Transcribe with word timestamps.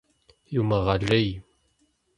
Иумыгъэлей! 0.53 1.27